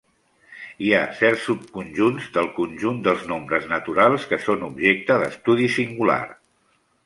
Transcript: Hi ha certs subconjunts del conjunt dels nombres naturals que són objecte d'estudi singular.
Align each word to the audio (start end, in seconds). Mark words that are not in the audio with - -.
Hi 0.85 0.87
ha 0.95 1.01
certs 1.19 1.43
subconjunts 1.49 2.31
del 2.39 2.49
conjunt 2.57 2.99
dels 3.09 3.29
nombres 3.35 3.69
naturals 3.77 4.27
que 4.33 4.43
són 4.49 4.67
objecte 4.73 5.23
d'estudi 5.25 5.73
singular. 5.79 6.21